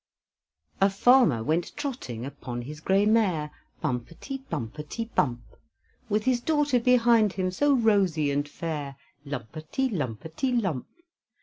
A 0.81 0.89
farmer 0.89 1.43
went 1.43 1.77
trotting 1.77 2.25
Upon 2.25 2.63
his 2.63 2.79
gray 2.79 3.05
mare; 3.05 3.51
Bumpety, 3.83 4.39
bumpety, 4.49 5.05
bump! 5.13 5.41
With 6.09 6.23
his 6.23 6.39
daughter 6.41 6.79
behind 6.79 7.33
him, 7.33 7.51
So 7.51 7.75
rosy 7.75 8.31
and 8.31 8.49
fair; 8.49 8.95
Lumpety, 9.25 9.89
lumpety, 9.89 10.59
lump! 10.59 10.87